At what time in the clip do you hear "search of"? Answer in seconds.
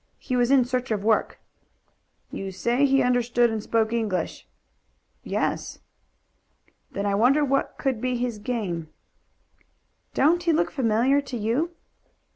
0.65-1.03